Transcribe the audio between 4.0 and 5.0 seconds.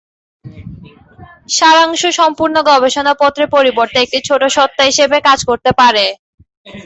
একটি ছোট সত্তা